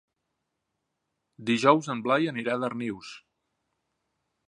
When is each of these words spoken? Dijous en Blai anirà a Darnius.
Dijous 1.51 1.91
en 1.97 2.03
Blai 2.09 2.29
anirà 2.35 2.57
a 2.59 2.65
Darnius. 2.67 3.15